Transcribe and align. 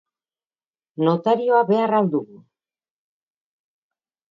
Notarioa 1.07 1.59
behar 1.69 1.93
al 1.99 2.11
dugu? 2.15 2.41